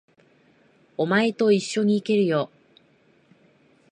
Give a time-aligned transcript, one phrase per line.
[0.97, 2.49] お前と一緒に行けるよ。